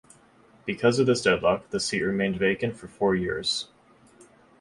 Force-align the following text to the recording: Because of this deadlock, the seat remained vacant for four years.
Because 0.65 0.97
of 0.97 1.05
this 1.05 1.21
deadlock, 1.21 1.69
the 1.69 1.79
seat 1.79 2.01
remained 2.01 2.37
vacant 2.39 2.75
for 2.75 2.87
four 2.87 3.13
years. 3.13 3.67